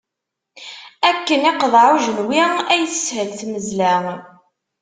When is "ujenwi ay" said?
1.95-2.83